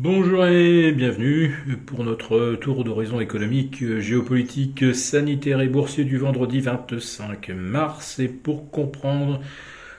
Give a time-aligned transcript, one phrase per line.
[0.00, 7.48] Bonjour et bienvenue pour notre tour d'horizon économique, géopolitique, sanitaire et boursier du vendredi 25
[7.48, 8.20] mars.
[8.20, 9.40] Et pour comprendre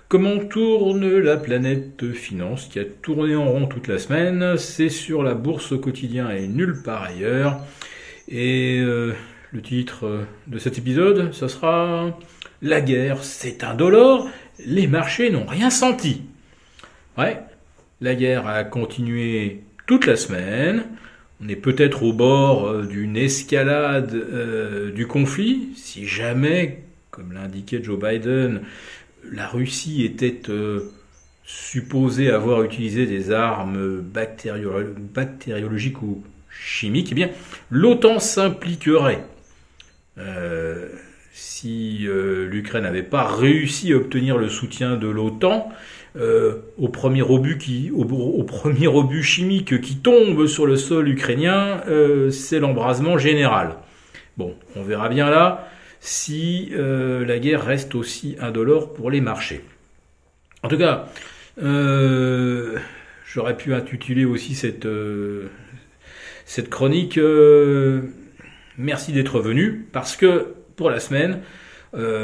[0.07, 5.21] comment tourne la planète finance qui a tourné en rond toute la semaine, c'est sur
[5.21, 7.59] la bourse au quotidien et nulle part ailleurs.
[8.29, 9.13] Et euh,
[9.51, 12.17] le titre de cet épisode, ce sera
[12.61, 14.27] La guerre, c'est un dollar,
[14.65, 16.21] les marchés n'ont rien senti.
[17.17, 17.41] Ouais,
[17.99, 20.83] la guerre a continué toute la semaine.
[21.43, 25.69] On est peut-être au bord euh, d'une escalade euh, du conflit.
[25.75, 28.61] Si jamais, comme l'indiquait Joe Biden,
[29.31, 30.91] la Russie était euh,
[31.43, 37.31] supposée avoir utilisé des armes bactériologiques ou chimiques, eh bien,
[37.71, 39.23] l'OTAN s'impliquerait.
[41.33, 45.73] si l'Ukraine n'avait pas réussi à obtenir le soutien de l'OTAN,
[46.19, 47.57] euh, au, premier obus
[49.23, 53.75] chimique qui tombe sur le sol ukrainien, euh, c'est l'embrasement général.
[54.35, 55.69] Bon, on verra bien là
[56.01, 59.63] si euh, la guerre reste aussi indolore pour les marchés.
[60.61, 61.07] En tout cas,
[63.25, 64.87] j'aurais pu intituler aussi cette,
[66.45, 67.19] cette chronique
[68.77, 71.41] Merci d'être venu, parce que pour la semaine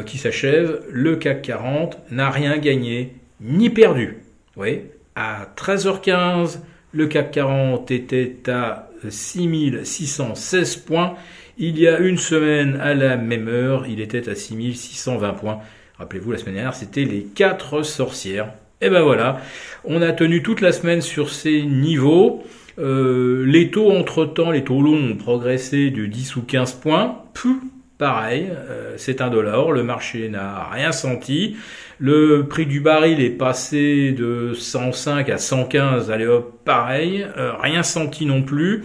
[0.06, 4.18] qui s'achève, le CAC 40 n'a rien gagné ni perdu.
[4.58, 4.82] Oui,
[5.16, 6.60] à 13h15,
[6.92, 11.16] le CAC 40 était à 6616 points.
[11.58, 15.60] Il y a une semaine, à la même heure, il était à 6620 points.
[15.98, 18.52] Rappelez-vous, la semaine dernière, c'était les quatre sorcières.
[18.82, 19.40] Et ben voilà,
[19.86, 22.44] on a tenu toute la semaine sur ces niveaux.
[22.78, 27.24] Euh, les taux entre-temps, les taux longs ont progressé de 10 ou 15 points.
[27.34, 27.62] Puh,
[27.98, 31.56] pareil, euh, c'est un dollar, le marché n'a rien senti.
[32.00, 37.84] Le prix du baril est passé de 105 à 115, allez hop, pareil, euh, rien
[37.84, 38.84] senti non plus.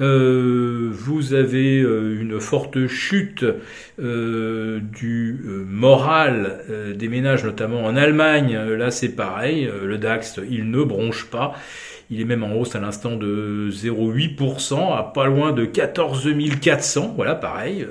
[0.00, 3.44] Euh, vous avez une forte chute
[3.98, 8.56] du moral des ménages, notamment en Allemagne.
[8.56, 9.70] Là, c'est pareil.
[9.84, 11.52] le DAX, il ne bronche pas.
[12.10, 16.26] Il est même en hausse à l'instant de 0,8%, à pas loin de 14
[16.62, 17.12] 400.
[17.14, 17.86] Voilà, pareil.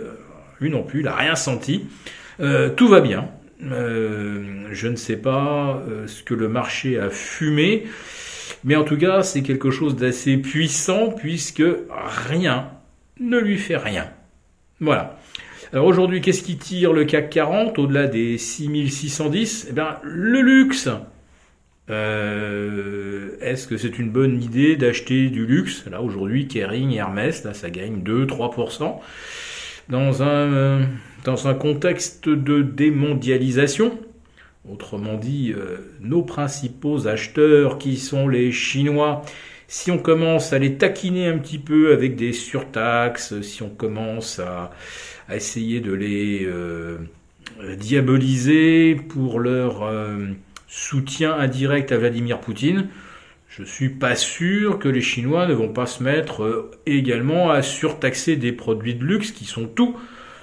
[0.69, 1.87] Non plus, il n'a rien senti.
[2.75, 3.29] tout va bien.
[3.63, 7.83] Euh, je ne sais pas euh, ce que le marché a fumé,
[8.63, 11.63] mais en tout cas, c'est quelque chose d'assez puissant puisque
[12.29, 12.69] rien
[13.19, 14.09] ne lui fait rien.
[14.79, 15.19] Voilà.
[15.73, 20.89] Alors aujourd'hui, qu'est-ce qui tire le CAC 40 au-delà des 6610 Eh bien, le luxe.
[21.89, 25.85] Euh, est-ce que c'est une bonne idée d'acheter du luxe?
[25.89, 28.99] Là, aujourd'hui, Kering Hermès, là, ça gagne 2-3%.
[29.91, 30.87] Dans un
[31.23, 33.99] dans un contexte de démondialisation,
[34.69, 39.21] autrement dit, euh, nos principaux acheteurs qui sont les Chinois,
[39.67, 44.39] si on commence à les taquiner un petit peu avec des surtaxes, si on commence
[44.39, 44.71] à,
[45.33, 46.97] essayer de les euh,
[47.77, 50.27] diaboliser pour leur euh,
[50.67, 52.89] soutien indirect à Vladimir Poutine,
[53.51, 58.35] je suis pas sûr que les Chinois ne vont pas se mettre également à surtaxer
[58.35, 59.95] des produits de luxe qui sont tout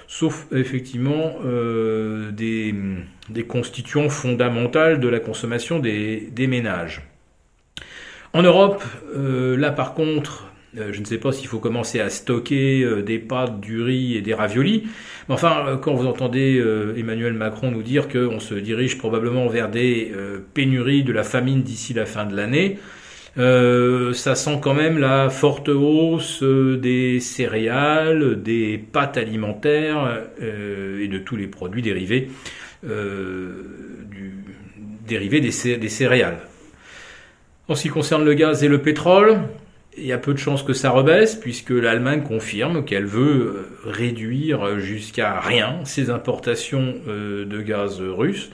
[0.09, 2.73] sauf effectivement euh, des,
[3.47, 7.07] constituants fondamentaux de la consommation des, ménages.
[8.33, 8.83] En Europe,
[9.15, 10.47] euh, là par contre,
[10.77, 14.21] euh, je ne sais pas s'il faut commencer à stocker des pâtes, du riz et
[14.21, 14.87] des raviolis.
[15.27, 16.59] Mais enfin, quand vous entendez
[16.97, 20.11] Emmanuel Macron nous dire qu'on se dirige probablement vers des
[20.55, 22.79] pénuries de la famine d'ici la fin de l'année,
[23.39, 31.07] euh, ça sent quand même la forte hausse des céréales, des pâtes alimentaires euh, et
[31.07, 32.29] de tous les produits dérivés,
[32.85, 33.63] euh,
[35.07, 36.39] dérivés des, céréales.
[37.69, 39.37] En ce qui concerne le gaz et le pétrole,
[39.97, 44.79] il y a peu de chances que ça rebaisse puisque l'Allemagne confirme qu'elle veut réduire
[44.79, 48.49] jusqu'à rien ses importations de gaz russe.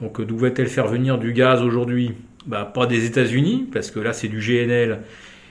[0.00, 2.14] Donc d'où va-t-elle faire venir du gaz aujourd'hui?
[2.46, 5.00] Bah, pas des États-Unis, parce que là c'est du GNL.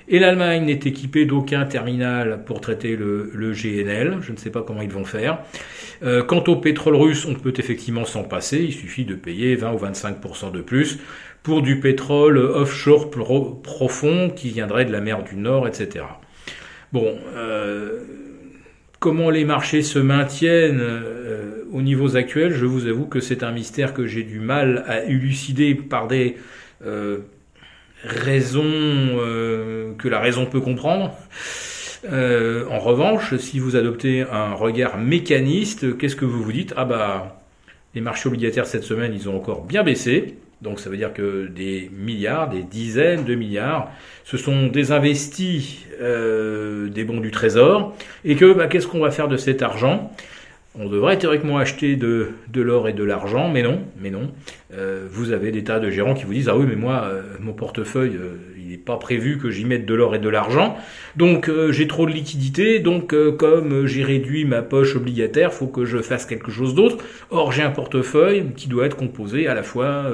[0.08, 4.20] Et l'Allemagne n'est équipée d'aucun terminal pour traiter le, GNL.
[4.22, 5.40] Je ne sais pas comment ils vont faire.
[6.04, 8.60] Euh, quant au pétrole russe, on peut effectivement s'en passer.
[8.60, 11.00] Il suffit de payer 20 ou 25% de plus
[11.42, 16.06] pour du pétrole offshore profond qui viendrait de la mer du Nord, etc.
[16.92, 18.00] Bon, euh,
[19.00, 23.52] comment les marchés se maintiennent euh, au niveau actuel, je vous avoue que c'est un
[23.52, 26.38] mystère que j'ai du mal à élucider par des
[28.04, 31.16] raison euh, que la raison peut comprendre.
[32.12, 36.74] Euh, en revanche, si vous adoptez un regard mécaniste, qu'est-ce que vous vous dites?
[36.78, 37.42] Ah bah,
[37.96, 40.36] les marchés obligataires cette semaine, ils ont encore bien baissé.
[40.62, 43.92] Donc ça veut dire que des milliards, des dizaines de milliards,
[44.24, 49.28] se sont désinvestis euh, des bons du Trésor, et que bah, qu'est-ce qu'on va faire
[49.28, 50.12] de cet argent?
[50.80, 54.32] On devrait théoriquement acheter de, de l'or et de l'argent, mais non, mais non.
[54.74, 57.22] Euh, vous avez des tas de gérants qui vous disent ah oui mais moi euh,
[57.40, 60.76] mon portefeuille euh, il n'est pas prévu que j'y mette de l'or et de l'argent,
[61.16, 66.00] donc j'ai trop de liquidités, donc comme j'ai réduit ma poche obligataire, faut que je
[66.00, 66.98] fasse quelque chose d'autre.
[67.30, 70.06] Or j'ai un portefeuille qui doit être composé à la fois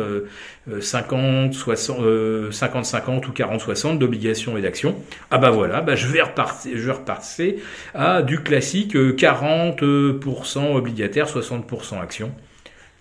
[0.82, 4.96] 50, 60, 50, 50 ou 40, 60 d'obligations et d'actions.
[5.30, 7.54] Ah bah voilà, bah je vais repartir, je vais repartir
[7.94, 12.32] à du classique 40% obligataire, 60% actions.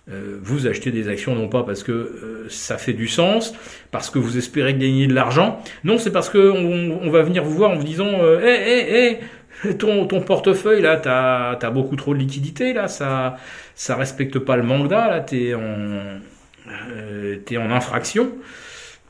[0.09, 3.53] Euh, vous achetez des actions non pas parce que euh, ça fait du sens,
[3.91, 7.53] parce que vous espérez gagner de l'argent, non, c'est parce que on, va venir vous
[7.53, 8.09] voir en vous disant,
[8.41, 9.19] hé,
[9.63, 13.37] hé, hé, ton, portefeuille là, t'as as beaucoup trop de liquidité là, ça
[13.75, 15.61] ça respecte pas le mandat là, t'es en
[16.67, 18.31] euh, en infraction.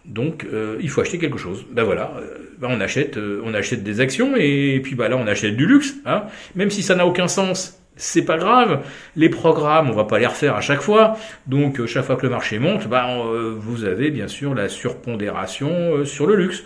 [0.03, 0.47] Donc
[0.79, 1.63] il faut acheter quelque chose.
[1.71, 2.11] Ben voilà,
[2.57, 5.93] ben, on achète on achète des actions et, puis bah là on achète du luxe,
[6.05, 6.23] hein.
[6.55, 8.83] Même si ça n'a aucun sens c'est pas grave.
[9.15, 11.17] Les programmes, on va pas les refaire à chaque fois.
[11.45, 14.69] Donc, euh, chaque fois que le marché monte, bah, euh, vous avez bien sûr la
[14.69, 16.63] surpondération euh, sur le luxe.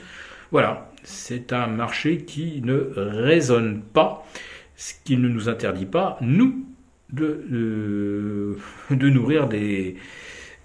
[0.51, 0.89] Voilà.
[1.03, 4.25] C'est un marché qui ne résonne pas,
[4.77, 6.65] ce qui ne nous interdit pas, nous,
[7.11, 8.55] de,
[8.89, 9.97] nourrir des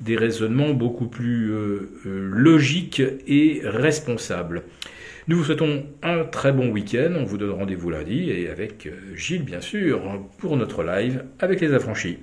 [0.09, 1.53] raisonnements beaucoup plus
[2.05, 4.63] logiques et responsables.
[5.31, 7.12] Nous vous souhaitons un très bon week-end.
[7.17, 10.03] On vous donne rendez-vous lundi et avec euh, Gilles, bien sûr,
[10.38, 12.19] pour notre live avec les affranchis.